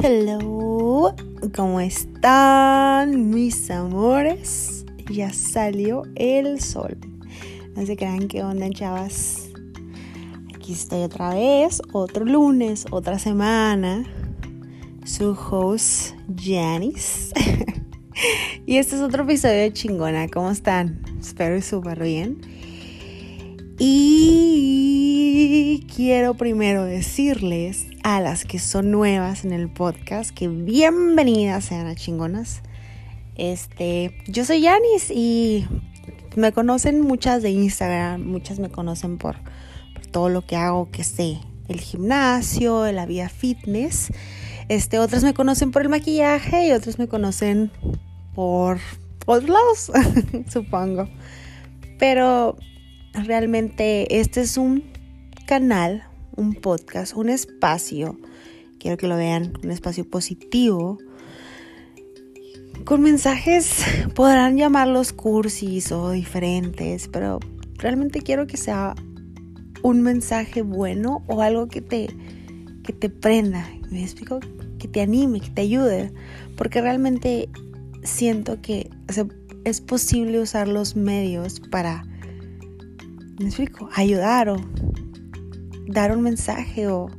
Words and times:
Hello, 0.00 1.12
¿cómo 1.56 1.80
están 1.80 3.30
mis 3.30 3.68
amores? 3.68 4.86
Ya 5.10 5.32
salió 5.32 6.04
el 6.14 6.60
sol. 6.60 6.96
No 7.74 7.84
se 7.84 7.96
crean 7.96 8.28
qué 8.28 8.44
onda, 8.44 8.70
chavas. 8.70 9.48
Aquí 10.54 10.72
estoy 10.72 11.02
otra 11.02 11.30
vez, 11.34 11.82
otro 11.92 12.24
lunes, 12.24 12.86
otra 12.92 13.18
semana. 13.18 14.04
Su 15.04 15.32
host, 15.32 16.14
Janice. 16.36 17.34
y 18.66 18.76
este 18.76 18.94
es 18.94 19.02
otro 19.02 19.24
episodio 19.24 19.62
de 19.62 19.72
Chingona. 19.72 20.28
¿Cómo 20.28 20.52
están? 20.52 21.02
Espero 21.18 21.60
súper 21.60 22.00
bien. 22.00 22.40
Y 23.80 24.07
quiero 25.98 26.34
primero 26.34 26.84
decirles 26.84 27.86
a 28.04 28.20
las 28.20 28.44
que 28.44 28.60
son 28.60 28.92
nuevas 28.92 29.44
en 29.44 29.52
el 29.52 29.68
podcast 29.68 30.30
que 30.30 30.46
bienvenidas 30.46 31.64
sean 31.64 31.88
a 31.88 31.96
chingonas. 31.96 32.62
Este, 33.34 34.16
yo 34.28 34.44
soy 34.44 34.60
Yanis 34.60 35.10
y 35.10 35.66
me 36.36 36.52
conocen 36.52 37.00
muchas 37.00 37.42
de 37.42 37.50
Instagram, 37.50 38.22
muchas 38.22 38.60
me 38.60 38.68
conocen 38.68 39.18
por, 39.18 39.38
todo 40.12 40.28
lo 40.28 40.46
que 40.46 40.54
hago, 40.54 40.88
que 40.88 41.02
sé, 41.02 41.40
el 41.66 41.80
gimnasio, 41.80 42.92
la 42.92 43.04
vía 43.04 43.28
fitness. 43.28 44.12
Este, 44.68 45.00
otras 45.00 45.24
me 45.24 45.34
conocen 45.34 45.72
por 45.72 45.82
el 45.82 45.88
maquillaje 45.88 46.68
y 46.68 46.70
otras 46.70 47.00
me 47.00 47.08
conocen 47.08 47.72
por 48.36 48.78
otros 49.26 49.50
lados, 49.50 49.90
supongo. 50.48 51.08
Pero 51.98 52.56
realmente 53.14 54.20
este 54.20 54.42
es 54.42 54.56
un 54.56 54.96
canal, 55.48 56.06
un 56.36 56.52
podcast, 56.52 57.16
un 57.16 57.30
espacio, 57.30 58.18
quiero 58.78 58.98
que 58.98 59.08
lo 59.08 59.16
vean, 59.16 59.54
un 59.64 59.70
espacio 59.70 60.06
positivo, 60.06 60.98
con 62.84 63.00
mensajes, 63.00 63.82
podrán 64.14 64.58
llamarlos 64.58 65.14
cursis 65.14 65.90
o 65.90 66.10
diferentes, 66.10 67.08
pero 67.08 67.40
realmente 67.78 68.20
quiero 68.20 68.46
que 68.46 68.58
sea 68.58 68.94
un 69.82 70.02
mensaje 70.02 70.60
bueno 70.60 71.24
o 71.28 71.40
algo 71.40 71.66
que 71.68 71.80
te, 71.80 72.14
que 72.84 72.92
te 72.92 73.08
prenda, 73.08 73.66
me 73.90 74.02
explico, 74.02 74.40
que 74.78 74.86
te 74.86 75.00
anime, 75.00 75.40
que 75.40 75.48
te 75.48 75.62
ayude, 75.62 76.12
porque 76.58 76.82
realmente 76.82 77.48
siento 78.02 78.60
que 78.60 78.90
es 79.64 79.80
posible 79.80 80.40
usar 80.40 80.68
los 80.68 80.94
medios 80.94 81.58
para 81.58 82.04
¿Me 83.38 83.46
explico? 83.46 83.88
Ayudar 83.94 84.48
o 84.48 84.56
dar 85.88 86.16
un 86.16 86.22
mensaje 86.22 86.86
o 86.88 87.10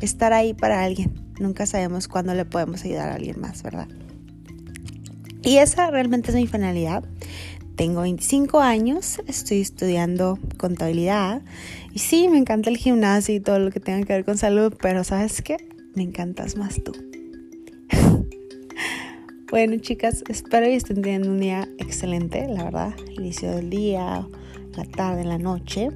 estar 0.00 0.32
ahí 0.32 0.54
para 0.54 0.84
alguien. 0.84 1.12
Nunca 1.40 1.66
sabemos 1.66 2.06
cuándo 2.06 2.34
le 2.34 2.44
podemos 2.44 2.84
ayudar 2.84 3.08
a 3.08 3.14
alguien 3.14 3.40
más, 3.40 3.62
¿verdad? 3.62 3.88
Y 5.42 5.56
esa 5.56 5.90
realmente 5.90 6.30
es 6.30 6.36
mi 6.36 6.46
finalidad. 6.46 7.04
Tengo 7.76 8.02
25 8.02 8.60
años, 8.60 9.20
estoy 9.26 9.62
estudiando 9.62 10.38
contabilidad 10.58 11.40
y 11.94 12.00
sí, 12.00 12.28
me 12.28 12.36
encanta 12.36 12.68
el 12.68 12.76
gimnasio 12.76 13.34
y 13.34 13.40
todo 13.40 13.58
lo 13.58 13.70
que 13.70 13.80
tenga 13.80 14.04
que 14.06 14.12
ver 14.12 14.24
con 14.26 14.36
salud, 14.36 14.74
pero 14.80 15.02
¿sabes 15.02 15.40
qué? 15.40 15.56
Me 15.94 16.02
encantas 16.02 16.56
más 16.56 16.82
tú. 16.84 16.92
bueno, 19.50 19.78
chicas, 19.78 20.22
espero 20.28 20.66
que 20.66 20.76
estén 20.76 21.00
teniendo 21.00 21.30
un 21.30 21.40
día 21.40 21.66
excelente, 21.78 22.46
la 22.48 22.64
verdad. 22.64 22.94
Inicio 23.16 23.50
del 23.52 23.70
día, 23.70 24.28
la 24.76 24.84
tarde, 24.84 25.24
la 25.24 25.38
noche. 25.38 25.88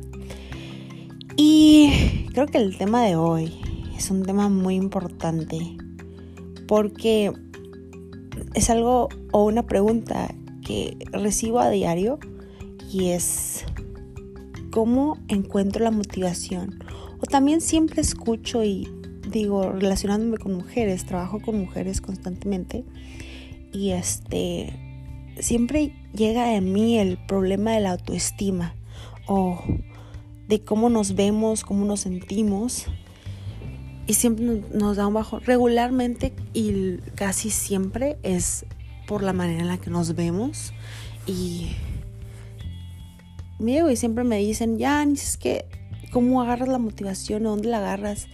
Y 1.36 2.28
creo 2.32 2.46
que 2.46 2.58
el 2.58 2.76
tema 2.76 3.02
de 3.02 3.16
hoy 3.16 3.52
es 3.96 4.10
un 4.10 4.22
tema 4.22 4.48
muy 4.48 4.76
importante 4.76 5.58
porque 6.68 7.32
es 8.54 8.70
algo 8.70 9.08
o 9.32 9.44
una 9.44 9.64
pregunta 9.64 10.32
que 10.64 10.96
recibo 11.12 11.58
a 11.58 11.70
diario 11.70 12.18
y 12.92 13.08
es 13.08 13.64
cómo 14.70 15.18
encuentro 15.28 15.82
la 15.82 15.90
motivación. 15.90 16.78
O 17.20 17.26
también 17.26 17.60
siempre 17.60 18.00
escucho 18.00 18.62
y 18.62 18.88
digo, 19.28 19.72
relacionándome 19.72 20.38
con 20.38 20.54
mujeres, 20.54 21.04
trabajo 21.04 21.40
con 21.40 21.58
mujeres 21.58 22.00
constantemente 22.00 22.84
y 23.72 23.90
este 23.90 24.72
siempre 25.40 25.92
llega 26.14 26.56
a 26.56 26.60
mí 26.60 26.98
el 26.98 27.18
problema 27.26 27.72
de 27.72 27.80
la 27.80 27.92
autoestima 27.92 28.76
o 29.26 29.60
de 30.48 30.62
cómo 30.62 30.88
nos 30.88 31.14
vemos, 31.14 31.64
cómo 31.64 31.84
nos 31.84 32.00
sentimos. 32.00 32.86
Y 34.06 34.14
siempre 34.14 34.62
nos 34.72 34.96
da 34.96 35.06
un 35.06 35.14
bajo. 35.14 35.38
Regularmente 35.38 36.34
y 36.52 36.98
casi 37.14 37.50
siempre 37.50 38.18
es 38.22 38.66
por 39.06 39.22
la 39.22 39.32
manera 39.32 39.60
en 39.60 39.68
la 39.68 39.78
que 39.78 39.90
nos 39.90 40.14
vemos. 40.14 40.72
Y 41.26 41.70
mi 43.58 43.78
y 43.78 43.96
siempre 43.96 44.24
me 44.24 44.38
dicen, 44.38 44.78
ya, 44.78 45.02
es 45.02 45.36
que, 45.36 45.64
¿cómo 46.12 46.42
agarras 46.42 46.68
la 46.68 46.78
motivación? 46.78 47.44
¿Dónde 47.44 47.68
la 47.68 47.78
agarras? 47.78 48.26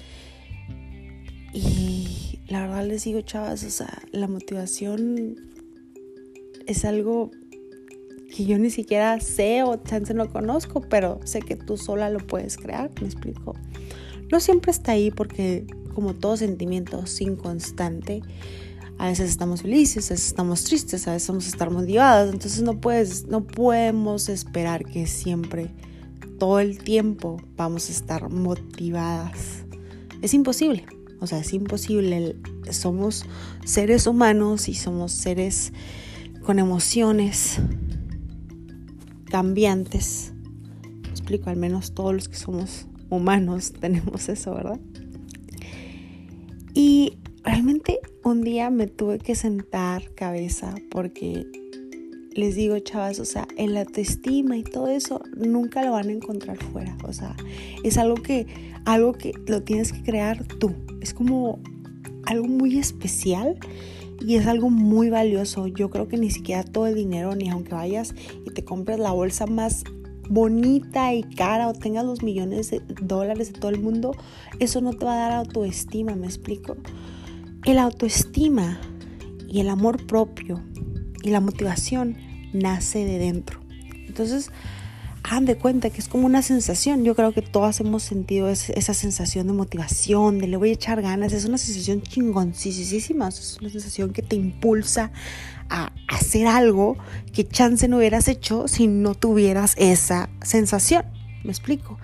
Y 1.52 2.40
la 2.48 2.62
verdad 2.62 2.86
les 2.86 3.04
digo, 3.04 3.20
chavas, 3.20 3.62
o 3.64 3.70
sea, 3.70 4.02
la 4.12 4.26
motivación 4.26 5.36
es 6.66 6.84
algo 6.84 7.30
yo 8.46 8.58
ni 8.58 8.70
siquiera 8.70 9.18
sé 9.20 9.62
o 9.62 9.76
chance 9.76 10.14
no 10.14 10.30
conozco, 10.30 10.80
pero 10.80 11.20
sé 11.24 11.40
que 11.40 11.56
tú 11.56 11.76
sola 11.76 12.10
lo 12.10 12.18
puedes 12.18 12.56
crear, 12.56 12.90
me 13.00 13.06
explico. 13.06 13.54
No 14.30 14.40
siempre 14.40 14.70
está 14.70 14.92
ahí 14.92 15.10
porque 15.10 15.66
como 15.94 16.14
todo 16.14 16.36
sentimiento 16.36 17.02
es 17.04 17.20
inconstante. 17.20 18.22
A 18.98 19.08
veces 19.08 19.30
estamos 19.30 19.62
felices, 19.62 20.10
a 20.10 20.14
veces 20.14 20.28
estamos 20.28 20.64
tristes, 20.64 21.08
a 21.08 21.12
veces 21.12 21.28
vamos 21.28 21.46
a 21.46 21.48
estar 21.48 21.70
motivadas, 21.70 22.32
entonces 22.32 22.62
no 22.62 22.80
puedes 22.80 23.26
no 23.26 23.46
podemos 23.46 24.28
esperar 24.28 24.84
que 24.84 25.06
siempre 25.06 25.70
todo 26.38 26.60
el 26.60 26.78
tiempo 26.78 27.40
vamos 27.56 27.88
a 27.88 27.92
estar 27.92 28.28
motivadas. 28.28 29.64
Es 30.22 30.34
imposible. 30.34 30.86
O 31.20 31.26
sea, 31.26 31.38
es 31.38 31.52
imposible. 31.52 32.36
Somos 32.70 33.26
seres 33.64 34.06
humanos 34.06 34.68
y 34.68 34.74
somos 34.74 35.12
seres 35.12 35.72
con 36.42 36.58
emociones 36.58 37.58
cambiantes. 39.30 40.32
explico, 41.08 41.48
al 41.50 41.56
menos 41.56 41.94
todos 41.94 42.14
los 42.14 42.28
que 42.28 42.36
somos 42.36 42.86
humanos 43.08 43.72
tenemos 43.80 44.28
eso, 44.28 44.54
¿verdad? 44.54 44.80
Y 46.74 47.14
realmente 47.42 48.00
un 48.22 48.42
día 48.42 48.70
me 48.70 48.86
tuve 48.86 49.18
que 49.18 49.34
sentar 49.34 50.14
cabeza 50.14 50.74
porque 50.90 51.46
les 52.34 52.54
digo, 52.54 52.78
chavas, 52.78 53.18
o 53.18 53.24
sea, 53.24 53.48
el 53.56 53.76
autoestima 53.76 54.56
y 54.56 54.62
todo 54.62 54.88
eso 54.88 55.20
nunca 55.36 55.84
lo 55.84 55.92
van 55.92 56.08
a 56.08 56.12
encontrar 56.12 56.56
fuera. 56.58 56.96
O 57.04 57.12
sea, 57.12 57.36
es 57.82 57.98
algo 57.98 58.14
que, 58.14 58.46
algo 58.84 59.12
que 59.12 59.32
lo 59.46 59.62
tienes 59.62 59.92
que 59.92 60.02
crear 60.02 60.46
tú. 60.46 60.74
Es 61.00 61.12
como 61.12 61.60
algo 62.26 62.46
muy 62.46 62.78
especial 62.78 63.58
y 64.20 64.36
es 64.36 64.46
algo 64.46 64.70
muy 64.70 65.10
valioso. 65.10 65.66
Yo 65.66 65.90
creo 65.90 66.08
que 66.08 66.16
ni 66.16 66.30
siquiera 66.30 66.62
todo 66.62 66.86
el 66.86 66.94
dinero, 66.94 67.34
ni 67.34 67.48
aunque 67.48 67.74
vayas 67.74 68.14
y 68.46 68.50
te 68.50 68.64
compres 68.64 68.98
la 68.98 69.12
bolsa 69.12 69.46
más 69.46 69.84
bonita 70.28 71.12
y 71.12 71.22
cara 71.24 71.68
o 71.68 71.72
tengas 71.72 72.04
los 72.04 72.22
millones 72.22 72.70
de 72.70 72.80
dólares 73.02 73.52
de 73.52 73.58
todo 73.58 73.70
el 73.70 73.80
mundo, 73.80 74.12
eso 74.60 74.80
no 74.80 74.92
te 74.92 75.04
va 75.04 75.14
a 75.14 75.28
dar 75.28 75.32
autoestima, 75.32 76.14
¿me 76.14 76.26
explico? 76.26 76.76
El 77.64 77.78
autoestima 77.78 78.80
y 79.48 79.60
el 79.60 79.68
amor 79.68 80.06
propio 80.06 80.62
y 81.22 81.30
la 81.30 81.40
motivación 81.40 82.16
nace 82.52 83.04
de 83.04 83.18
dentro. 83.18 83.60
Entonces, 84.06 84.50
hagan 85.22 85.44
de 85.44 85.56
cuenta 85.56 85.90
que 85.90 86.00
es 86.00 86.08
como 86.08 86.26
una 86.26 86.42
sensación. 86.42 87.04
Yo 87.04 87.14
creo 87.14 87.32
que 87.32 87.42
todas 87.42 87.80
hemos 87.80 88.02
sentido 88.02 88.48
esa 88.48 88.94
sensación 88.94 89.46
de 89.46 89.52
motivación, 89.52 90.38
de 90.38 90.46
le 90.46 90.56
voy 90.56 90.70
a 90.70 90.72
echar 90.72 91.02
ganas. 91.02 91.32
Es 91.32 91.44
una 91.44 91.58
sensación 91.58 92.02
chingoncísima. 92.02 93.28
Es 93.28 93.58
una 93.60 93.70
sensación 93.70 94.12
que 94.12 94.22
te 94.22 94.36
impulsa 94.36 95.12
a 95.68 95.92
hacer 96.08 96.46
algo 96.46 96.96
que 97.32 97.46
chance 97.46 97.86
no 97.88 97.98
hubieras 97.98 98.28
hecho 98.28 98.66
si 98.68 98.86
no 98.86 99.14
tuvieras 99.14 99.74
esa 99.76 100.30
sensación. 100.42 101.04
¿Me 101.44 101.50
explico? 101.50 101.98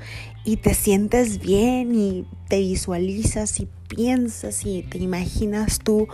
Y 0.44 0.56
te 0.58 0.74
sientes 0.74 1.40
bien 1.40 1.94
y 1.94 2.26
te 2.48 2.58
visualizas 2.60 3.60
y 3.60 3.68
piensas 3.88 4.64
y 4.64 4.82
te 4.82 4.98
imaginas 4.98 5.80
tú 5.80 6.08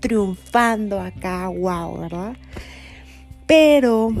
triunfando 0.00 1.00
acá, 1.00 1.48
wow, 1.48 1.98
¿verdad? 1.98 2.36
Pero 3.46 4.12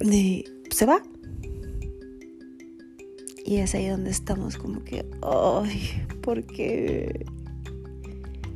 se 0.00 0.86
va. 0.86 1.02
Y 3.44 3.56
es 3.56 3.74
ahí 3.74 3.88
donde 3.88 4.10
estamos 4.10 4.56
como 4.56 4.84
que, 4.84 5.04
ay, 5.20 5.90
¿por 6.22 6.44
qué? 6.44 7.26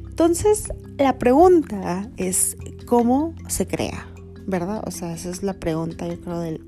Entonces, 0.08 0.72
la 0.96 1.18
pregunta 1.18 2.10
es, 2.16 2.56
¿cómo 2.86 3.34
se 3.48 3.66
crea? 3.66 4.08
¿Verdad? 4.46 4.82
O 4.86 4.90
sea, 4.90 5.12
esa 5.12 5.28
es 5.30 5.42
la 5.42 5.54
pregunta, 5.54 6.06
yo 6.08 6.20
creo, 6.20 6.40
del, 6.40 6.64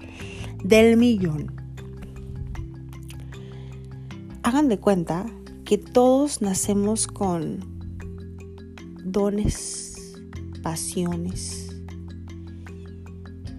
del 0.64 0.96
millón. 0.96 1.52
Hagan 4.42 4.68
de 4.68 4.78
cuenta 4.78 5.26
que 5.64 5.78
todos 5.78 6.42
nacemos 6.42 7.06
con 7.06 7.60
dones, 9.04 10.14
pasiones, 10.62 11.67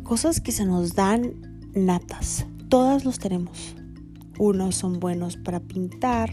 cosas 0.09 0.41
que 0.41 0.51
se 0.51 0.65
nos 0.65 0.95
dan 0.95 1.35
natas. 1.75 2.47
Todas 2.67 3.05
los 3.05 3.19
tenemos. 3.19 3.75
Unos 4.39 4.73
son 4.73 4.99
buenos 4.99 5.37
para 5.37 5.59
pintar, 5.59 6.31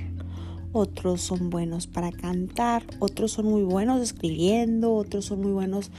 otros 0.72 1.20
son 1.20 1.50
buenos 1.50 1.86
para 1.86 2.10
cantar, 2.10 2.86
otros 3.00 3.32
son 3.32 3.44
muy 3.44 3.64
buenos 3.64 4.00
escribiendo, 4.00 4.94
otros 4.94 5.26
son 5.26 5.42
muy 5.42 5.52
buenos 5.52 5.90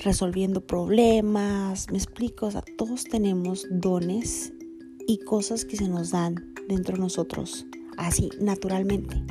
resolviendo 0.00 0.60
problemas. 0.60 1.86
Me 1.92 1.98
explico, 1.98 2.46
o 2.46 2.50
sea, 2.50 2.64
todos 2.76 3.04
tenemos 3.04 3.64
dones 3.70 4.52
y 5.06 5.18
cosas 5.18 5.64
que 5.64 5.76
se 5.76 5.88
nos 5.88 6.10
dan 6.10 6.52
dentro 6.68 6.96
de 6.96 7.02
nosotros, 7.02 7.64
así, 7.96 8.28
naturalmente. 8.40 9.22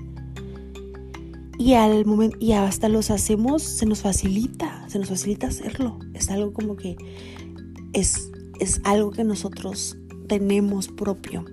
Y 1.57 1.73
al 1.73 2.05
momento, 2.05 2.37
y 2.39 2.53
hasta 2.53 2.87
los 2.87 3.11
hacemos, 3.11 3.61
se 3.61 3.85
nos 3.85 3.99
facilita, 3.99 4.87
se 4.87 4.99
nos 4.99 5.09
facilita 5.09 5.47
hacerlo. 5.47 5.99
Es 6.13 6.29
algo 6.29 6.53
como 6.53 6.77
que 6.77 6.95
es, 7.94 8.31
es 8.59 8.81
algo 8.83 9.12
que 9.12 9.24
nosotros 9.24 9.97
tenemos 10.27 10.88
propio. 10.88 11.45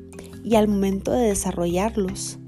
Y 0.45 0.55
al 0.55 0.69
momento 0.69 1.13
de 1.13 1.29
desarrollarlos, 1.29 2.39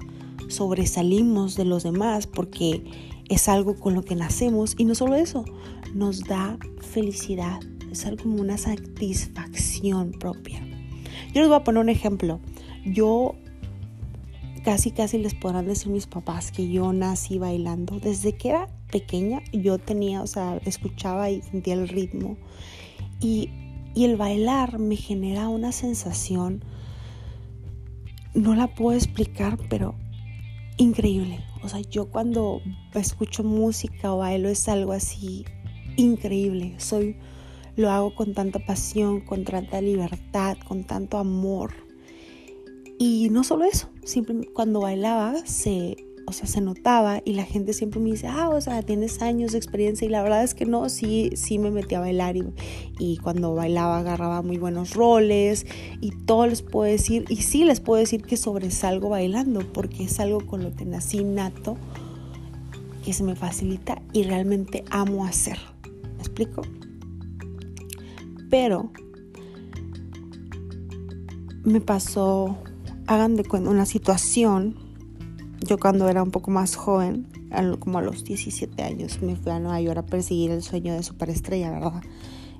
sobresalimos 0.47 1.55
de 1.55 1.65
los 1.65 1.83
demás 1.83 2.27
porque 2.27 2.83
es 3.29 3.47
algo 3.47 3.75
con 3.75 3.93
lo 3.93 4.03
que 4.03 4.15
nacemos 4.15 4.75
y 4.77 4.85
no 4.85 4.95
solo 4.95 5.15
eso, 5.15 5.45
nos 5.93 6.23
da 6.23 6.57
felicidad, 6.79 7.59
es 7.91 8.05
algo 8.05 8.23
como 8.23 8.41
una 8.41 8.57
satisfacción 8.57 10.11
propia. 10.11 10.65
Yo 11.33 11.41
les 11.41 11.47
voy 11.47 11.57
a 11.57 11.63
poner 11.63 11.81
un 11.81 11.89
ejemplo. 11.89 12.39
Yo 12.85 13.35
casi 14.63 14.91
casi 14.91 15.17
les 15.17 15.35
podrán 15.35 15.65
decir 15.65 15.91
mis 15.91 16.07
papás 16.07 16.51
que 16.51 16.69
yo 16.69 16.91
nací 16.93 17.37
bailando. 17.37 17.99
Desde 17.99 18.33
que 18.33 18.49
era 18.49 18.67
pequeña 18.91 19.41
yo 19.53 19.77
tenía, 19.77 20.21
o 20.21 20.27
sea, 20.27 20.59
escuchaba 20.65 21.29
y 21.29 21.41
sentía 21.41 21.75
el 21.75 21.87
ritmo. 21.87 22.37
Y, 23.21 23.49
y 23.95 24.05
el 24.05 24.17
bailar 24.17 24.79
me 24.79 24.95
genera 24.95 25.49
una 25.49 25.71
sensación, 25.71 26.63
no 28.33 28.55
la 28.55 28.67
puedo 28.67 28.97
explicar, 28.97 29.57
pero 29.69 29.95
increíble. 30.77 31.39
O 31.61 31.69
sea, 31.69 31.81
yo 31.81 32.09
cuando 32.09 32.61
escucho 32.93 33.43
música 33.43 34.13
o 34.13 34.19
bailo 34.19 34.49
es 34.49 34.67
algo 34.69 34.93
así 34.93 35.45
increíble. 35.97 36.75
Soy, 36.77 37.17
lo 37.75 37.89
hago 37.89 38.15
con 38.15 38.33
tanta 38.33 38.59
pasión, 38.59 39.21
con 39.21 39.43
tanta 39.43 39.81
libertad, 39.81 40.57
con 40.67 40.83
tanto 40.83 41.17
amor. 41.17 41.73
Y 42.97 43.29
no 43.31 43.43
solo 43.43 43.65
eso, 43.65 43.89
siempre 44.03 44.35
cuando 44.53 44.81
bailaba 44.81 45.45
se, 45.45 45.97
o 46.29 46.31
sea, 46.31 46.47
se 46.47 46.61
notaba 46.61 47.21
y 47.25 47.33
la 47.33 47.43
gente 47.43 47.73
siempre 47.73 47.99
me 47.99 48.11
dice, 48.11 48.27
ah, 48.27 48.49
o 48.49 48.61
sea, 48.61 48.81
tienes 48.81 49.21
años 49.21 49.51
de 49.51 49.57
experiencia 49.57 50.05
y 50.05 50.09
la 50.09 50.23
verdad 50.23 50.43
es 50.43 50.53
que 50.53 50.65
no, 50.65 50.87
sí, 50.89 51.31
sí 51.35 51.59
me 51.59 51.71
metí 51.71 51.95
a 51.95 51.99
bailar 51.99 52.37
y, 52.37 52.45
y 52.97 53.17
cuando 53.17 53.53
bailaba 53.55 53.99
agarraba 53.99 54.41
muy 54.41 54.57
buenos 54.57 54.93
roles 54.93 55.65
y 56.01 56.11
todo 56.11 56.47
les 56.47 56.61
puedo 56.61 56.89
decir, 56.89 57.25
y 57.29 57.37
sí 57.37 57.65
les 57.65 57.79
puedo 57.79 57.99
decir 57.99 58.23
que 58.23 58.37
sobresalgo 58.37 59.09
bailando 59.09 59.61
porque 59.73 60.03
es 60.03 60.19
algo 60.19 60.45
con 60.45 60.63
lo 60.63 60.73
que 60.73 60.85
nací 60.85 61.23
nato, 61.23 61.77
que 63.03 63.13
se 63.13 63.23
me 63.23 63.35
facilita 63.35 64.01
y 64.13 64.23
realmente 64.23 64.85
amo 64.89 65.25
hacer. 65.25 65.57
¿Me 66.15 66.19
explico? 66.19 66.61
Pero 68.49 68.91
me 71.63 71.81
pasó 71.81 72.57
hagan 73.09 73.35
de 73.35 73.43
cuenta 73.43 73.71
una 73.71 73.87
situación, 73.87 74.75
yo 75.61 75.77
cuando 75.77 76.09
era 76.09 76.23
un 76.23 76.31
poco 76.31 76.51
más 76.51 76.75
joven, 76.75 77.27
como 77.79 77.97
a 77.99 78.01
los 78.01 78.23
17 78.23 78.81
años, 78.83 79.21
me 79.21 79.35
fui 79.35 79.51
a 79.51 79.59
Nueva 79.59 79.81
York 79.81 79.97
a 79.97 80.05
perseguir 80.05 80.51
el 80.51 80.61
sueño 80.61 80.93
de 80.93 81.03
superestrella, 81.03 81.71
¿verdad? 81.71 82.01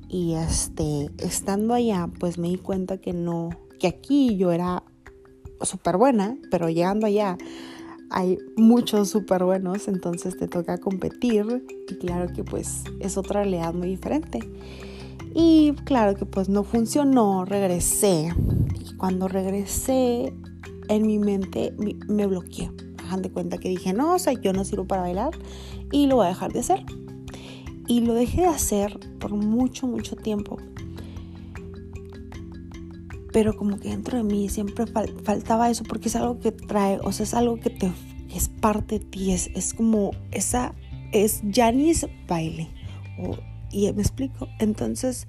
Y 0.08 0.34
este, 0.34 1.10
estando 1.18 1.74
allá, 1.74 2.10
pues 2.20 2.38
me 2.38 2.50
di 2.50 2.58
cuenta 2.58 2.98
que 2.98 3.14
no, 3.14 3.50
que 3.80 3.88
aquí 3.88 4.36
yo 4.38 4.52
era 4.52 4.84
súper 5.62 5.98
buena, 5.98 6.38
pero 6.52 6.70
llegando 6.70 7.06
allá 7.06 7.38
hay 8.10 8.40
muchos 8.58 9.10
súper 9.10 9.44
buenos, 9.44 9.88
entonces 9.88 10.36
te 10.38 10.48
toca 10.48 10.80
competir 10.80 11.64
y 11.88 11.96
claro 11.96 12.34
que 12.34 12.44
pues 12.44 12.84
es 13.00 13.18
otra 13.18 13.44
realidad 13.44 13.74
muy 13.74 13.88
diferente. 13.88 14.40
Y 15.36 15.74
claro 15.86 16.16
que 16.16 16.26
pues 16.26 16.50
no 16.50 16.64
funcionó, 16.64 17.46
regresé. 17.46 18.34
Y 18.80 18.96
cuando 18.96 19.28
regresé, 19.28 20.34
en 20.88 21.06
mi 21.06 21.20
mente 21.20 21.76
me 22.08 22.26
bloqueé. 22.26 22.72
De 23.18 23.32
cuenta 23.32 23.58
que 23.58 23.70
dije, 23.70 23.92
no, 23.92 24.16
o 24.16 24.20
sea, 24.20 24.34
yo 24.34 24.54
no 24.54 24.64
sirvo 24.64 24.86
para 24.86 25.02
bailar 25.02 25.32
y 25.92 26.08
lo 26.08 26.18
voy 26.18 26.28
a 26.28 26.30
dejar 26.30 26.54
de 26.54 26.60
hacer. 26.60 26.86
Y 27.88 28.02
lo 28.02 28.14
dejé 28.14 28.42
de 28.42 28.48
hacer 28.48 29.00
por 29.20 29.34
mucho, 29.34 29.88
mucho 29.88 30.16
tiempo. 30.16 30.58
Pero 33.34 33.58
como 33.58 33.80
que 33.80 33.90
dentro 33.90 34.18
de 34.18 34.24
mí 34.24 34.48
siempre 34.48 34.86
faltaba 34.88 35.70
eso 35.70 35.84
porque 35.84 36.08
es 36.08 36.16
algo 36.16 36.40
que 36.40 36.52
trae, 36.52 37.00
o 37.04 37.12
sea, 37.12 37.24
es 37.24 37.34
algo 37.34 37.60
que 37.60 37.70
te 37.70 37.92
es 38.34 38.50
parte 38.50 39.00
de 39.00 39.06
ti, 39.06 39.32
es, 39.32 39.50
es 39.56 39.74
como 39.74 40.12
esa, 40.32 40.74
es 41.12 41.42
Janis 41.52 42.08
baile. 42.28 42.70
Y 43.72 43.92
me 43.92 44.02
explico. 44.02 44.48
Entonces, 44.60 45.28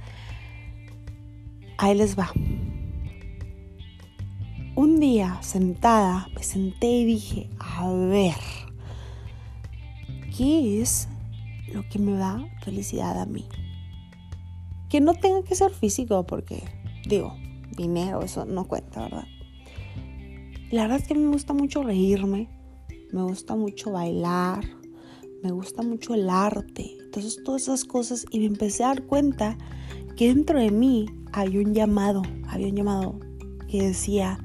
ahí 1.78 1.94
les 1.94 2.18
va. 2.18 2.32
Un 4.80 4.98
día 4.98 5.38
sentada 5.42 6.26
me 6.34 6.42
senté 6.42 6.86
y 6.90 7.04
dije, 7.04 7.50
a 7.58 7.86
ver, 7.92 8.32
¿qué 10.34 10.80
es 10.80 11.06
lo 11.74 11.86
que 11.90 11.98
me 11.98 12.12
da 12.12 12.42
felicidad 12.64 13.20
a 13.20 13.26
mí? 13.26 13.44
Que 14.88 15.02
no 15.02 15.12
tenga 15.12 15.42
que 15.42 15.54
ser 15.54 15.70
físico 15.70 16.24
porque, 16.26 16.62
digo, 17.06 17.34
dinero, 17.76 18.22
eso 18.22 18.46
no 18.46 18.66
cuenta, 18.66 19.02
¿verdad? 19.02 19.26
La 20.70 20.84
verdad 20.84 20.96
es 20.96 21.06
que 21.06 21.14
me 21.14 21.30
gusta 21.30 21.52
mucho 21.52 21.82
reírme, 21.82 22.48
me 23.12 23.20
gusta 23.20 23.56
mucho 23.56 23.92
bailar, 23.92 24.64
me 25.42 25.50
gusta 25.50 25.82
mucho 25.82 26.14
el 26.14 26.30
arte, 26.30 26.96
entonces 27.04 27.36
todas 27.44 27.64
esas 27.64 27.84
cosas 27.84 28.24
y 28.30 28.38
me 28.38 28.46
empecé 28.46 28.84
a 28.84 28.94
dar 28.94 29.02
cuenta 29.02 29.58
que 30.16 30.28
dentro 30.28 30.58
de 30.58 30.70
mí 30.70 31.04
hay 31.32 31.58
un 31.58 31.74
llamado, 31.74 32.22
había 32.48 32.68
un 32.68 32.76
llamado 32.76 33.20
que 33.68 33.82
decía, 33.82 34.38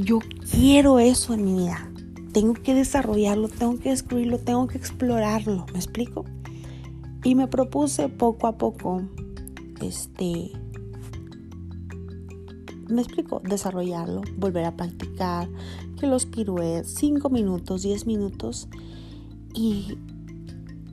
yo 0.00 0.20
quiero 0.50 0.98
eso 0.98 1.34
en 1.34 1.44
mi 1.44 1.54
vida, 1.54 1.90
tengo 2.32 2.54
que 2.54 2.74
desarrollarlo, 2.74 3.48
tengo 3.48 3.78
que 3.78 3.90
descubrirlo, 3.90 4.38
tengo 4.38 4.66
que 4.66 4.78
explorarlo, 4.78 5.66
¿me 5.72 5.78
explico? 5.78 6.24
Y 7.22 7.34
me 7.34 7.46
propuse 7.48 8.08
poco 8.08 8.46
a 8.46 8.56
poco, 8.56 9.02
este, 9.82 10.52
me 12.88 13.02
explico, 13.02 13.42
desarrollarlo, 13.44 14.22
volver 14.38 14.64
a 14.64 14.76
practicar, 14.76 15.48
que 15.98 16.06
los 16.06 16.24
piruetes, 16.24 16.94
5 16.94 17.28
minutos, 17.28 17.82
10 17.82 18.06
minutos, 18.06 18.68
y 19.54 19.98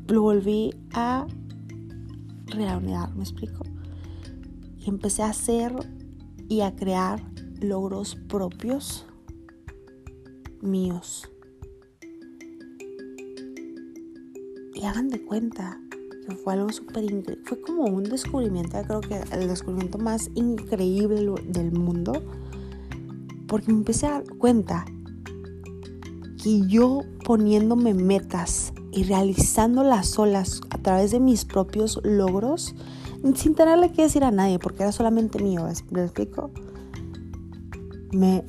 lo 0.08 0.22
volví 0.22 0.74
a 0.94 1.26
reanudar, 2.48 3.16
¿me 3.16 3.24
explico? 3.24 3.64
Y 4.78 4.90
empecé 4.90 5.24
a 5.24 5.30
hacer 5.30 5.74
y 6.50 6.62
a 6.62 6.76
crear 6.76 7.37
logros 7.62 8.16
propios 8.28 9.06
míos. 10.62 11.30
Y 14.74 14.84
hagan 14.86 15.10
de 15.10 15.24
cuenta 15.26 15.80
que 16.28 16.36
fue 16.36 16.54
algo 16.54 16.72
súper 16.72 17.04
increíble. 17.04 17.42
Fue 17.46 17.60
como 17.62 17.86
un 17.86 18.04
descubrimiento, 18.04 18.78
creo 18.84 19.02
que 19.02 19.20
el 19.32 19.48
descubrimiento 19.48 19.98
más 19.98 20.30
increíble 20.36 21.34
del 21.46 21.72
mundo. 21.72 22.24
Porque 23.48 23.72
me 23.72 23.80
empecé 23.80 24.08
a 24.08 24.12
dar 24.12 24.24
cuenta 24.38 24.86
que 26.44 26.68
yo 26.68 27.02
poniéndome 27.26 27.94
metas 27.94 28.74
y 28.92 29.04
realizándolas 29.04 30.08
solas 30.08 30.62
a 30.70 30.78
través 30.78 31.12
de 31.12 31.20
mis 31.20 31.46
propios 31.46 32.00
logros, 32.04 32.76
sin 33.36 33.56
tenerle 33.56 33.92
que 33.92 34.04
decir 34.04 34.24
a 34.24 34.32
nadie, 34.32 34.60
porque 34.60 34.84
era 34.84 34.92
solamente 34.92 35.42
mío, 35.42 35.68
¿me 35.92 36.04
explico? 36.04 36.52
Me, 38.18 38.44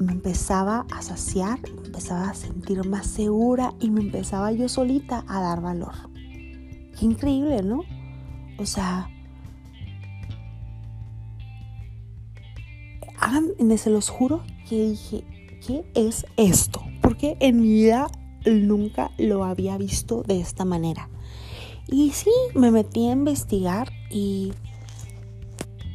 me 0.00 0.10
empezaba 0.10 0.84
a 0.90 1.02
saciar, 1.02 1.60
me 1.80 1.86
empezaba 1.86 2.30
a 2.30 2.34
sentir 2.34 2.84
más 2.84 3.06
segura 3.06 3.74
y 3.78 3.90
me 3.90 4.00
empezaba 4.00 4.50
yo 4.50 4.68
solita 4.68 5.24
a 5.28 5.40
dar 5.40 5.60
valor. 5.60 5.94
Qué 6.98 7.04
increíble, 7.04 7.62
¿no? 7.62 7.82
O 8.58 8.66
sea, 8.66 9.08
hagan, 13.20 13.52
se 13.78 13.90
los 13.90 14.08
juro 14.08 14.42
que 14.68 14.90
dije, 14.90 15.24
¿qué 15.64 15.84
es 15.94 16.26
esto? 16.36 16.82
Porque 17.00 17.36
en 17.38 17.60
mi 17.60 17.68
vida 17.68 18.08
nunca 18.46 19.12
lo 19.16 19.44
había 19.44 19.78
visto 19.78 20.24
de 20.24 20.40
esta 20.40 20.64
manera. 20.64 21.08
Y 21.86 22.10
sí, 22.10 22.32
me 22.56 22.72
metí 22.72 23.06
a 23.06 23.12
investigar 23.12 23.92
y 24.10 24.52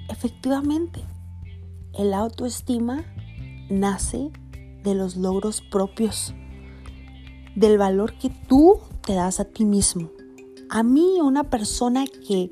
efectivamente 0.07 1.01
el 1.93 2.13
autoestima 2.13 3.05
nace 3.69 4.31
de 4.83 4.95
los 4.95 5.15
logros 5.15 5.62
propios, 5.62 6.33
del 7.55 7.77
valor 7.77 8.17
que 8.17 8.29
tú 8.29 8.79
te 9.05 9.13
das 9.13 9.39
a 9.39 9.45
ti 9.45 9.65
mismo. 9.65 10.09
A 10.69 10.83
mí, 10.83 11.19
una 11.21 11.45
persona 11.45 12.05
que 12.27 12.51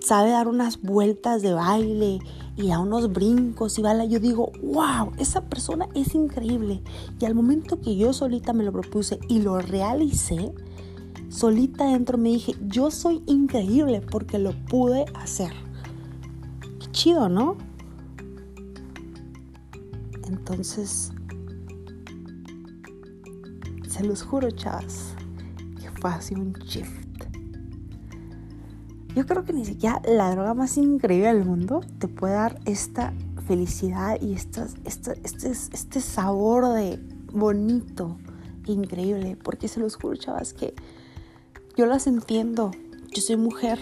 sabe 0.00 0.30
dar 0.30 0.48
unas 0.48 0.80
vueltas 0.80 1.42
de 1.42 1.52
baile 1.52 2.20
y 2.56 2.68
da 2.68 2.78
unos 2.78 3.12
brincos 3.12 3.78
y 3.78 3.82
bala, 3.82 4.04
yo 4.04 4.20
digo, 4.20 4.52
wow, 4.62 5.12
esa 5.18 5.42
persona 5.42 5.88
es 5.94 6.14
increíble. 6.14 6.82
Y 7.18 7.24
al 7.24 7.34
momento 7.34 7.80
que 7.80 7.96
yo 7.96 8.12
solita 8.12 8.52
me 8.52 8.64
lo 8.64 8.72
propuse 8.72 9.18
y 9.28 9.40
lo 9.40 9.58
realicé, 9.58 10.52
solita 11.28 11.86
dentro 11.86 12.18
me 12.18 12.30
dije, 12.30 12.54
yo 12.66 12.90
soy 12.90 13.22
increíble 13.26 14.00
porque 14.00 14.38
lo 14.38 14.52
pude 14.66 15.04
hacer. 15.14 15.52
Qué 16.78 16.90
chido, 16.92 17.28
¿no? 17.28 17.56
Entonces, 20.30 21.10
se 23.88 24.04
los 24.04 24.22
juro, 24.22 24.48
chavas, 24.52 25.14
que 25.80 25.90
fue 25.90 26.10
así 26.10 26.34
un 26.34 26.52
shift. 26.52 27.24
Yo 29.16 29.26
creo 29.26 29.44
que 29.44 29.52
ni 29.52 29.64
siquiera 29.64 30.00
la 30.06 30.30
droga 30.30 30.54
más 30.54 30.76
increíble 30.76 31.34
del 31.34 31.44
mundo 31.44 31.80
te 31.98 32.06
puede 32.06 32.34
dar 32.34 32.60
esta 32.64 33.12
felicidad 33.48 34.20
y 34.20 34.34
este, 34.34 34.62
este, 34.84 35.50
este 35.50 36.00
sabor 36.00 36.74
de 36.74 37.00
bonito, 37.32 38.16
increíble. 38.66 39.36
Porque 39.42 39.66
se 39.66 39.80
los 39.80 39.96
juro, 39.96 40.14
chavas, 40.14 40.54
que 40.54 40.74
yo 41.76 41.86
las 41.86 42.06
entiendo. 42.06 42.70
Yo 43.12 43.20
soy 43.20 43.36
mujer. 43.36 43.80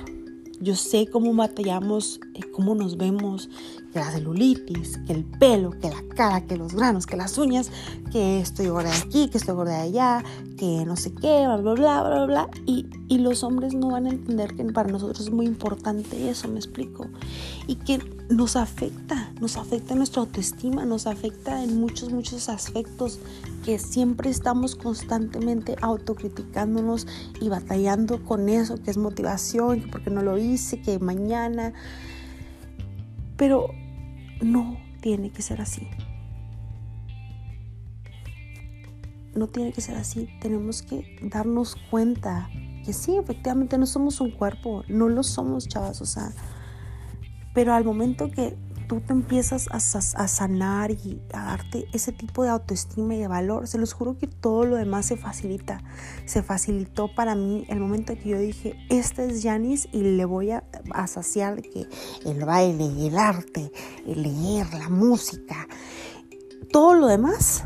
Yo 0.61 0.75
sé 0.75 1.07
cómo 1.07 1.33
batallamos, 1.35 2.21
eh, 2.35 2.41
cómo 2.53 2.75
nos 2.75 2.97
vemos, 2.97 3.49
que 3.93 4.01
la 4.01 4.11
celulitis, 4.11 4.99
que 5.07 5.13
el 5.13 5.25
pelo, 5.25 5.71
que 5.71 5.89
la 5.89 6.03
cara, 6.15 6.47
que 6.47 6.57
los 6.57 6.75
granos, 6.75 7.07
que 7.07 7.17
las 7.17 7.39
uñas, 7.39 7.71
que 8.11 8.41
estoy 8.41 8.67
gorda 8.67 8.91
de 8.91 8.97
aquí, 8.97 9.29
que 9.29 9.39
estoy 9.39 9.55
gorda 9.55 9.79
de 9.79 9.89
allá, 9.89 10.25
que 10.57 10.85
no 10.85 10.97
sé 10.97 11.13
qué, 11.13 11.45
bla, 11.47 11.57
bla, 11.59 11.75
bla, 11.75 12.03
bla, 12.03 12.27
bla. 12.27 12.51
Y, 12.67 12.87
y 13.09 13.19
los 13.19 13.45
hombres 13.45 13.75
no 13.75 13.91
van 13.93 14.07
a 14.07 14.11
entender 14.11 14.55
que 14.57 14.65
para 14.65 14.91
nosotros 14.91 15.21
es 15.21 15.31
muy 15.31 15.47
importante 15.47 16.29
eso, 16.29 16.49
me 16.49 16.59
explico. 16.59 17.07
Y 17.67 17.77
que 17.77 18.01
nos 18.29 18.57
afecta, 18.57 19.33
nos 19.41 19.57
afecta 19.57 19.95
nuestra 19.95 20.21
autoestima, 20.21 20.85
nos 20.85 21.07
afecta 21.07 21.63
en 21.65 21.81
muchos, 21.81 22.13
muchos 22.13 22.49
aspectos 22.49 23.21
que 23.65 23.79
siempre 23.79 24.29
estamos 24.29 24.77
constantemente 24.77 25.77
autocriticándonos 25.81 27.07
y 27.41 27.49
batallando 27.49 28.23
con 28.25 28.49
eso, 28.49 28.83
que 28.83 28.91
es 28.91 28.99
motivación, 28.99 29.81
que 29.81 29.89
porque 29.89 30.11
no 30.11 30.23
lo 30.23 30.37
hice, 30.37 30.81
que 30.83 30.99
mañana. 30.99 31.73
Pero 33.37 33.69
no 34.43 34.77
tiene 35.01 35.31
que 35.31 35.41
ser 35.41 35.63
así. 35.63 35.89
No 39.35 39.47
tiene 39.47 39.73
que 39.73 39.81
ser 39.81 39.97
así. 39.97 40.29
Tenemos 40.41 40.83
que 40.83 41.17
darnos 41.23 41.77
cuenta 41.91 42.51
que 42.85 42.93
sí, 42.93 43.17
efectivamente 43.17 43.79
no 43.79 43.87
somos 43.87 44.21
un 44.21 44.33
cuerpo, 44.33 44.85
no 44.89 45.09
lo 45.09 45.23
somos, 45.23 45.69
chavas, 45.69 46.03
o 46.03 46.07
sea, 46.07 46.33
pero 47.59 47.75
al 47.75 47.85
momento 47.85 48.31
que 48.31 48.57
tú 48.87 49.01
te 49.01 49.13
empiezas 49.13 49.67
a, 49.73 49.81
sanar 49.81 50.93
y 50.93 51.21
a 51.33 51.47
darte 51.47 51.89
ese 51.93 52.13
tipo 52.13 52.45
de 52.45 52.51
autoestima 52.51 53.17
y 53.17 53.19
de 53.19 53.27
valor, 53.27 53.67
se 53.67 53.79
los 53.79 53.95
juro 53.95 54.17
que 54.17 54.29
todo 54.29 54.65
lo 54.65 54.77
demás 54.77 55.07
se 55.07 55.17
facilita. 55.17 55.83
Se 56.25 56.45
facilitó 56.45 57.13
para 57.13 57.35
mí 57.35 57.67
el 57.69 57.81
momento 57.81 58.15
que 58.15 58.29
yo 58.29 58.39
dije, 58.39 58.77
este 58.91 59.27
es 59.27 59.43
Janis 59.43 59.89
y 59.91 60.03
le 60.03 60.25
voy 60.25 60.53
a, 60.53 60.63
a 60.93 61.09
saciar 61.09 61.61
que 61.63 61.89
el 62.25 62.45
baile, 62.45 63.09
el 63.09 63.19
arte, 63.19 63.73
el 64.07 64.23
leer, 64.23 64.73
la 64.75 64.89
música, 64.89 65.67
todo 66.71 66.95
lo 66.95 67.09
demás, 67.09 67.65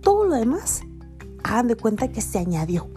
todo 0.00 0.24
lo 0.24 0.34
demás, 0.34 0.80
hagan 1.44 1.68
de 1.68 1.76
cuenta 1.76 2.08
que 2.08 2.22
se 2.22 2.38
añadió. 2.38 2.88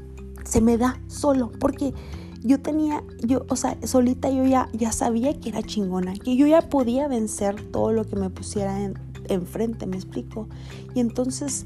Se 0.46 0.62
me 0.62 0.78
da 0.78 1.02
solo, 1.08 1.52
porque 1.60 1.94
yo 2.42 2.60
tenía, 2.62 3.04
yo, 3.26 3.46
o 3.50 3.56
sea, 3.56 3.78
solita 3.86 4.30
yo 4.30 4.46
ya, 4.46 4.70
ya 4.74 4.92
sabía 4.92 5.38
que 5.40 5.50
era 5.50 5.62
chingona, 5.62 6.14
que 6.14 6.36
yo 6.36 6.48
ya 6.48 6.62
podía 6.62 7.08
vencer 7.08 7.72
todo 7.72 7.92
lo 7.92 8.06
que 8.06 8.16
me 8.16 8.30
pusiera 8.30 8.82
en, 8.82 8.98
enfrente, 9.28 9.86
me 9.86 9.98
explico. 9.98 10.48
Y 10.96 11.00
entonces 11.00 11.66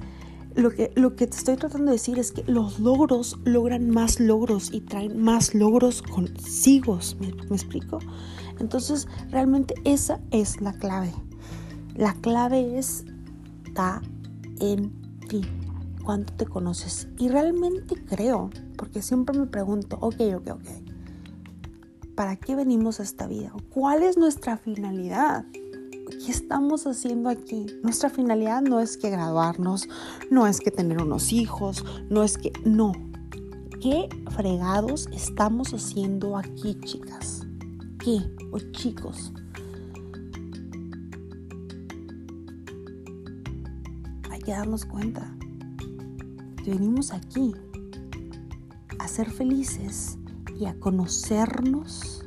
lo 0.56 0.72
que, 0.72 0.92
lo 0.96 1.16
que 1.16 1.28
te 1.28 1.38
estoy 1.38 1.56
tratando 1.56 1.88
de 1.88 1.94
decir 1.94 2.20
es 2.20 2.32
que 2.32 2.44
los 2.44 2.80
logros 2.80 3.40
logran 3.44 3.90
más 3.90 4.20
logros 4.20 4.72
y 4.72 4.82
traen 4.82 5.22
más 5.22 5.56
logros 5.56 6.02
consigo, 6.02 7.00
¿me, 7.20 7.34
me 7.50 7.56
explico? 7.56 8.00
Entonces 8.60 9.08
realmente 9.30 9.76
esa 9.84 10.20
es 10.32 10.62
la 10.62 10.74
clave. 10.74 11.14
La 11.96 12.14
clave 12.14 12.78
es, 12.78 13.06
está 13.66 14.02
en 14.60 14.92
ti 15.28 15.42
cuánto 16.04 16.34
te 16.34 16.46
conoces. 16.46 17.08
Y 17.18 17.30
realmente 17.30 17.96
creo, 17.96 18.50
porque 18.84 19.02
siempre 19.02 19.40
me 19.40 19.46
pregunto, 19.46 19.98
ok, 20.02 20.20
ok, 20.36 20.48
ok, 20.56 20.68
¿para 22.16 22.36
qué 22.36 22.54
venimos 22.54 23.00
a 23.00 23.04
esta 23.04 23.28
vida? 23.28 23.54
¿Cuál 23.70 24.04
es 24.04 24.18
nuestra 24.18 24.58
finalidad? 24.58 25.46
¿Qué 26.10 26.30
estamos 26.30 26.86
haciendo 26.86 27.30
aquí? 27.30 27.66
Nuestra 27.82 28.10
finalidad 28.10 28.62
no 28.62 28.82
es 28.82 28.98
que 28.98 29.10
graduarnos, 29.10 29.88
no 30.30 30.48
es 30.48 30.60
que 30.60 30.70
tener 30.70 31.02
unos 31.02 31.32
hijos, 31.32 31.86
no 32.10 32.24
es 32.24 32.38
que... 32.38 32.52
No. 32.66 32.92
¿Qué 33.82 34.10
fregados 34.32 35.08
estamos 35.14 35.74
haciendo 35.74 36.36
aquí, 36.36 36.78
chicas? 36.82 37.48
¿Qué? 38.00 38.20
O 38.52 38.60
chicos. 38.74 39.32
Hay 44.30 44.40
que 44.42 44.52
darnos 44.52 44.84
cuenta 44.84 45.34
venimos 46.66 47.12
aquí 47.12 47.54
a 49.04 49.08
ser 49.10 49.30
felices 49.30 50.18
y 50.58 50.66
a 50.66 50.80
conocernos 50.80 52.24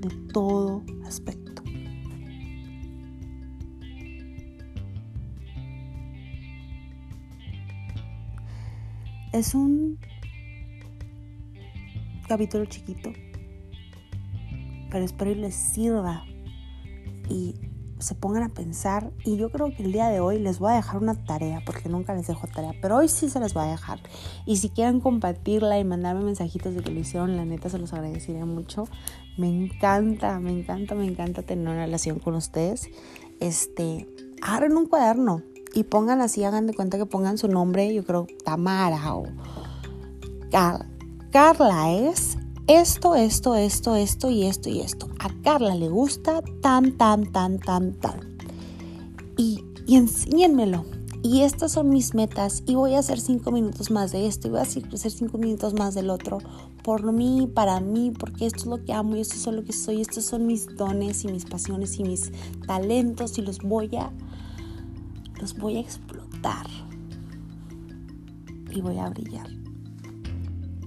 de 0.00 0.10
todo 0.34 0.84
aspecto. 1.06 1.62
Es 9.32 9.54
un 9.54 9.98
capítulo 12.28 12.66
chiquito, 12.66 13.12
pero 14.90 15.04
espero 15.06 15.34
les 15.34 15.54
sirva 15.54 16.22
y 17.30 17.54
se 18.06 18.14
pongan 18.14 18.44
a 18.44 18.48
pensar 18.50 19.10
y 19.24 19.36
yo 19.36 19.50
creo 19.50 19.74
que 19.74 19.82
el 19.82 19.92
día 19.92 20.08
de 20.08 20.20
hoy 20.20 20.38
les 20.38 20.60
voy 20.60 20.72
a 20.72 20.76
dejar 20.76 21.02
una 21.02 21.14
tarea 21.24 21.60
porque 21.66 21.88
nunca 21.88 22.14
les 22.14 22.28
dejo 22.28 22.46
tarea, 22.46 22.72
pero 22.80 22.98
hoy 22.98 23.08
sí 23.08 23.28
se 23.28 23.40
les 23.40 23.52
voy 23.52 23.64
a 23.64 23.66
dejar 23.66 23.98
y 24.46 24.58
si 24.58 24.70
quieren 24.70 25.00
compartirla 25.00 25.76
y 25.80 25.84
mandarme 25.84 26.22
mensajitos 26.22 26.76
de 26.76 26.82
que 26.82 26.92
lo 26.92 27.00
hicieron, 27.00 27.36
la 27.36 27.44
neta 27.44 27.68
se 27.68 27.78
los 27.78 27.92
agradecería 27.92 28.46
mucho. 28.46 28.84
Me 29.36 29.48
encanta, 29.48 30.38
me 30.38 30.52
encanta, 30.52 30.94
me 30.94 31.04
encanta 31.04 31.42
tener 31.42 31.66
una 31.66 31.84
relación 31.84 32.20
con 32.20 32.36
ustedes. 32.36 32.88
Este, 33.40 34.08
agarren 34.40 34.76
un 34.76 34.86
cuaderno 34.86 35.42
y 35.74 35.82
pongan 35.82 36.20
así, 36.20 36.44
hagan 36.44 36.68
de 36.68 36.74
cuenta 36.74 36.98
que 36.98 37.06
pongan 37.06 37.38
su 37.38 37.48
nombre, 37.48 37.92
yo 37.92 38.04
creo 38.04 38.28
Tamara 38.44 39.16
o 39.16 39.26
Carla 41.32 41.90
es 41.90 42.38
esto, 42.66 43.14
esto, 43.14 43.54
esto, 43.54 43.96
esto 43.96 44.30
y 44.30 44.44
esto 44.44 44.68
y 44.68 44.80
esto. 44.80 45.08
A 45.18 45.30
Carla 45.42 45.74
le 45.74 45.88
gusta 45.88 46.42
tan, 46.60 46.96
tan, 46.96 47.30
tan, 47.32 47.58
tan, 47.58 47.94
tan. 47.94 48.36
Y, 49.36 49.64
y 49.86 49.96
enséñenmelo. 49.96 50.84
Y 51.22 51.42
estas 51.42 51.72
son 51.72 51.88
mis 51.88 52.14
metas 52.14 52.62
y 52.66 52.76
voy 52.76 52.94
a 52.94 53.00
hacer 53.00 53.18
cinco 53.18 53.50
minutos 53.50 53.90
más 53.90 54.12
de 54.12 54.26
esto 54.26 54.46
y 54.46 54.50
voy 54.50 54.60
a 54.60 54.62
hacer 54.62 55.10
cinco 55.10 55.38
minutos 55.38 55.74
más 55.74 55.94
del 55.94 56.10
otro 56.10 56.38
por 56.84 57.12
mí, 57.12 57.50
para 57.52 57.80
mí, 57.80 58.12
porque 58.16 58.46
esto 58.46 58.60
es 58.60 58.66
lo 58.66 58.84
que 58.84 58.92
amo 58.92 59.16
y 59.16 59.20
esto 59.20 59.34
es 59.34 59.56
lo 59.56 59.64
que 59.64 59.72
soy, 59.72 60.00
estos 60.00 60.24
son 60.24 60.46
mis 60.46 60.76
dones 60.76 61.24
y 61.24 61.28
mis 61.28 61.44
pasiones 61.44 61.98
y 61.98 62.04
mis 62.04 62.30
talentos 62.64 63.38
y 63.38 63.42
los 63.42 63.58
voy 63.58 63.96
a, 63.96 64.12
los 65.40 65.56
voy 65.58 65.78
a 65.78 65.80
explotar 65.80 66.68
y 68.70 68.80
voy 68.80 68.98
a 68.98 69.08
brillar. 69.08 69.48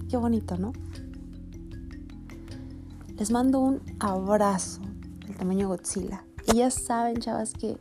Qué 0.08 0.16
bonito, 0.16 0.56
¿no? 0.56 0.72
Les 3.20 3.30
mando 3.30 3.60
un 3.60 3.82
abrazo 3.98 4.80
del 5.26 5.36
tamaño 5.36 5.68
Godzilla. 5.68 6.24
Y 6.50 6.56
ya 6.56 6.70
saben, 6.70 7.18
chavas, 7.18 7.52
que 7.52 7.76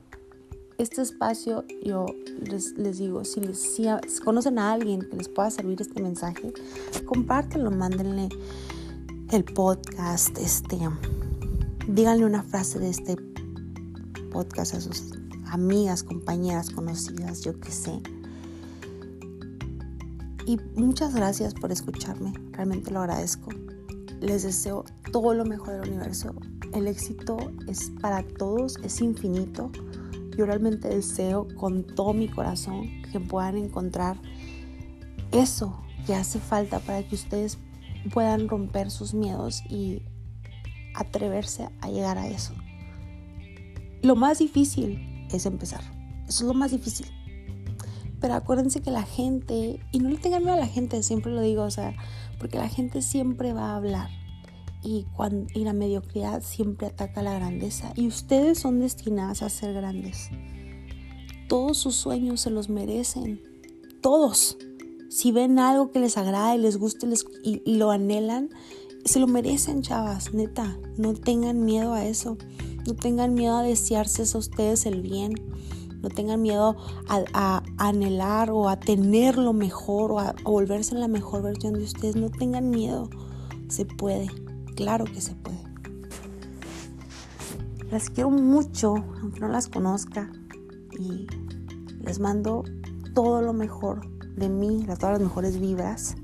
este 0.78 1.02
espacio, 1.02 1.64
yo 1.82 2.08
les, 2.42 2.76
digo, 2.98 3.24
si, 3.24 3.40
les, 3.40 4.20
conocen 4.20 4.60
a 4.60 4.74
alguien 4.74 5.00
que 5.00 5.16
les 5.16 5.30
pueda 5.30 5.50
servir 5.50 5.82
este 5.82 6.04
mensaje, 6.04 6.52
compártelo, 7.06 7.72
mándenle 7.72 8.28
el 9.32 9.46
podcast, 9.46 10.38
este, 10.38 10.78
díganle 11.88 12.26
una 12.26 12.44
frase 12.44 12.80
de 12.80 12.90
este 12.90 13.16
podcast 14.34 14.74
a 14.74 14.82
sus 14.82 15.14
amigas, 15.46 16.04
compañeras, 16.04 16.70
conocidas, 16.70 17.46
yo 17.46 17.58
qué 17.62 17.72
sé. 17.72 18.02
Y 20.46 20.60
muchas 20.76 21.16
gracias 21.16 21.54
por 21.54 21.72
escucharme, 21.72 22.34
realmente 22.52 22.92
lo 22.92 23.00
agradezco 23.00 23.52
les 24.22 24.44
deseo 24.44 24.86
todo 25.12 25.34
lo 25.34 25.46
mejor 25.46 25.80
del 25.80 25.90
universo. 25.90 26.34
El 26.74 26.88
éxito 26.88 27.38
es 27.68 27.92
para 28.02 28.24
todos, 28.24 28.78
es 28.84 29.02
infinito. 29.02 29.72
yo 30.38 30.46
realmente 30.46 30.88
deseo 30.88 31.48
con 31.58 31.84
todo 31.84 32.14
mi 32.14 32.30
corazón 32.30 32.88
que 33.12 33.20
puedan 33.20 33.58
encontrar 33.58 34.18
eso 35.32 35.78
que 36.06 36.16
hace 36.16 36.40
falta 36.40 36.80
para 36.80 37.04
que 37.04 37.16
ustedes 37.16 37.58
puedan 38.14 38.48
romper 38.48 38.90
sus 38.90 39.14
miedos 39.14 39.62
y 39.70 40.04
atreverse 40.96 41.70
a 41.82 41.90
llegar 41.90 42.18
a 42.18 42.28
eso. 42.28 42.54
Lo 44.02 44.16
más 44.16 44.40
difícil 44.40 45.28
es 45.32 45.46
empezar. 45.46 45.82
Eso 46.28 46.44
es 46.44 46.48
lo 46.48 46.54
más 46.54 46.72
difícil. 46.72 47.08
Pero 48.22 48.34
acuérdense 48.34 48.82
que 48.82 48.92
la 48.92 49.04
gente, 49.04 49.80
y 49.92 50.00
no 50.00 50.10
le 50.10 50.18
tengan 50.18 50.44
miedo 50.44 50.56
a 50.56 50.60
la 50.60 50.68
gente, 50.68 51.02
siempre 51.04 51.32
lo 51.32 51.42
digo, 51.42 51.64
o 51.64 51.72
sea, 51.72 51.96
porque 52.40 52.58
la 52.58 52.70
gente 52.70 53.02
siempre 53.02 53.54
va 53.54 53.72
a 53.72 53.76
hablar. 53.76 54.10
Y, 54.82 55.06
la 55.56 55.74
mediocridad 55.74 56.42
siempre 56.42 56.88
ataca 56.88 57.22
la 57.22 57.34
grandeza. 57.34 57.92
Y 57.96 58.08
ustedes 58.08 58.60
son 58.60 58.80
destinadas 58.80 59.42
a 59.42 59.50
ser 59.50 59.74
grandes. 59.74 60.30
Todos 61.50 61.78
sus 61.78 61.96
sueños 61.96 62.42
se 62.42 62.50
los 62.50 62.70
merecen. 62.70 63.42
Todos. 64.02 64.58
Si 65.10 65.32
ven 65.32 65.60
algo 65.60 65.92
que 65.92 66.00
les 66.00 66.18
agrada 66.18 66.56
y 66.56 66.60
les 66.60 66.78
gusta 66.78 67.08
y, 67.44 67.62
y 67.66 67.76
lo 67.76 67.92
anhelan, 67.92 68.50
se 69.04 69.20
lo 69.20 69.28
merecen, 69.28 69.82
chavas, 69.82 70.34
neta. 70.34 70.78
No 70.98 71.14
tengan 71.14 71.66
miedo 71.66 71.94
a 71.94 72.06
eso. 72.06 72.38
No 72.88 72.96
tengan 72.96 73.34
miedo 73.34 73.58
a 73.58 73.64
desearse 73.64 74.24
a 74.34 74.38
ustedes 74.38 74.86
el 74.86 75.02
bien. 75.02 75.34
No 76.02 76.10
tengan 76.10 76.42
miedo 76.42 76.78
a, 77.08 77.59
anhelar 77.80 78.52
o 78.52 78.70
a 78.70 78.80
tener 78.80 79.38
lo 79.38 79.54
mejor 79.54 80.12
o 80.12 80.20
a, 80.20 80.36
volverse 80.44 80.94
la 80.96 81.08
mejor 81.08 81.42
versión 81.42 81.74
de 81.74 81.84
ustedes. 81.84 82.16
No 82.16 82.30
tengan 82.30 82.70
miedo. 82.70 83.10
Se 83.70 83.86
puede. 83.86 84.28
Claro 84.76 85.06
que 85.06 85.22
se 85.22 85.34
puede. 85.36 85.64
Las 87.90 88.10
quiero 88.10 88.30
mucho, 88.30 88.96
aunque 89.22 89.40
no 89.40 89.48
las 89.48 89.68
conozca. 89.68 90.30
Y 91.00 91.26
les 92.02 92.20
mando 92.20 92.64
todo 93.16 93.42
lo 93.42 93.54
mejor 93.54 94.02
de 94.36 94.50
mí, 94.50 94.86
todas 95.00 95.14
las 95.14 95.22
mejores 95.22 95.60
vibras. 95.60 96.16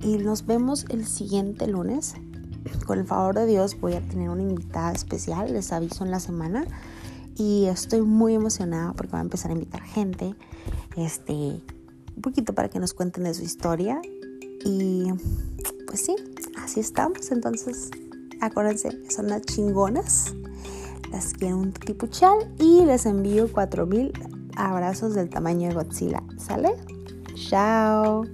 Y 0.00 0.18
nos 0.18 0.46
vemos 0.46 0.86
el 0.88 1.06
siguiente 1.06 1.66
lunes. 1.66 2.14
Con 2.86 2.98
el 2.98 3.06
favor 3.06 3.34
de 3.34 3.46
Dios 3.46 3.78
voy 3.78 3.92
a 3.92 4.00
tener 4.00 4.30
una 4.30 4.42
invitada 4.42 4.92
especial, 4.92 5.52
les 5.52 5.70
aviso 5.72 6.04
en 6.04 6.10
la 6.10 6.20
semana. 6.20 6.64
Y 7.36 7.66
estoy 7.66 8.02
muy 8.02 8.34
emocionada 8.34 8.92
porque 8.92 9.12
va 9.12 9.18
a 9.18 9.22
empezar 9.22 9.50
a 9.50 9.54
invitar 9.54 9.82
gente. 9.82 10.34
Este, 10.96 11.32
un 11.32 12.22
poquito 12.22 12.54
para 12.54 12.68
que 12.68 12.78
nos 12.78 12.94
cuenten 12.94 13.24
de 13.24 13.34
su 13.34 13.42
historia. 13.42 14.00
Y 14.64 15.04
pues 15.86 16.00
sí, 16.00 16.16
así 16.58 16.80
estamos. 16.80 17.30
Entonces, 17.30 17.90
acuérdense, 18.40 18.90
son 19.10 19.28
las 19.28 19.42
chingonas. 19.42 20.34
Las 21.10 21.32
quiero 21.32 21.58
un 21.58 21.72
tipuchal 21.72 22.52
y 22.58 22.84
les 22.84 23.06
envío 23.06 23.50
4000 23.52 24.12
abrazos 24.56 25.14
del 25.14 25.28
tamaño 25.30 25.68
de 25.68 25.74
Godzilla. 25.74 26.22
¿Sale? 26.38 26.74
Chao. 27.34 28.24